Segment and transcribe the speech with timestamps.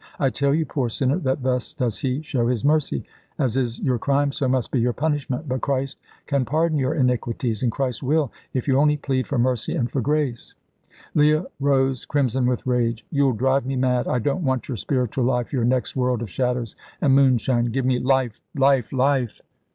[0.17, 3.03] I tell you, poor sinner, that thus does He show His mercy.
[3.37, 5.47] As is your crime, so must be your punishment.
[5.47, 9.75] But Christ can pardon your iniquities, and Christ will, if you only plead for mercy
[9.75, 10.55] and for grace."
[11.13, 13.05] Leah rose, crimson with rage.
[13.11, 14.07] "You'll drive me mad.
[14.07, 17.65] I don't want your spiritual life, your next world of shadows and moonshine.
[17.65, 19.39] Give me life life life!"